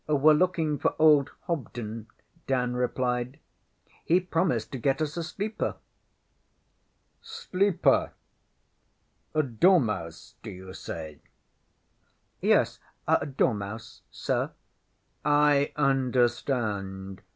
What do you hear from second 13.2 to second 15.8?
dormouse, Sir.ŌĆÖ ŌĆśI